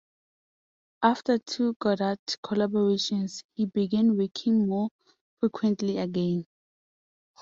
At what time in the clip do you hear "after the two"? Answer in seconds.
1.03-1.73